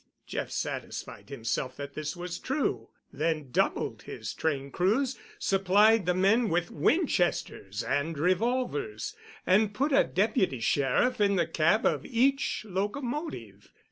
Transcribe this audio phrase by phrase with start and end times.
[0.25, 6.49] Jeff satisfied himself that this was true, then doubled his train crews, supplied the men
[6.49, 13.71] with Winchesters and revolvers, and put a deputy sheriff in the cab of each locomotive.